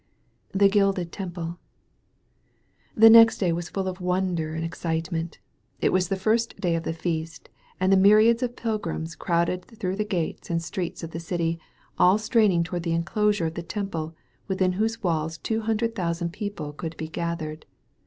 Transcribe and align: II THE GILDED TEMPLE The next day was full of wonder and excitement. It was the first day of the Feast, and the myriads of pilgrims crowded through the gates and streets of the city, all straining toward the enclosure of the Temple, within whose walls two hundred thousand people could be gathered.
II 0.01 0.57
THE 0.57 0.67
GILDED 0.69 1.11
TEMPLE 1.11 1.59
The 2.95 3.09
next 3.11 3.37
day 3.37 3.53
was 3.53 3.69
full 3.69 3.87
of 3.87 4.01
wonder 4.01 4.55
and 4.55 4.65
excitement. 4.65 5.37
It 5.79 5.93
was 5.93 6.07
the 6.07 6.15
first 6.15 6.59
day 6.59 6.73
of 6.73 6.81
the 6.81 6.91
Feast, 6.93 7.49
and 7.79 7.93
the 7.93 7.97
myriads 7.97 8.41
of 8.41 8.55
pilgrims 8.55 9.15
crowded 9.15 9.63
through 9.65 9.97
the 9.97 10.03
gates 10.03 10.49
and 10.49 10.59
streets 10.59 11.03
of 11.03 11.11
the 11.11 11.19
city, 11.19 11.59
all 11.99 12.17
straining 12.17 12.63
toward 12.63 12.81
the 12.81 12.93
enclosure 12.93 13.45
of 13.45 13.53
the 13.53 13.61
Temple, 13.61 14.15
within 14.47 14.71
whose 14.71 15.03
walls 15.03 15.37
two 15.37 15.61
hundred 15.61 15.93
thousand 15.93 16.33
people 16.33 16.73
could 16.73 16.97
be 16.97 17.07
gathered. 17.07 17.67